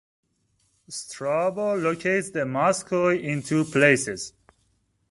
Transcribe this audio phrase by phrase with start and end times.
[0.87, 4.33] Strabo locates the Moschoi in two places.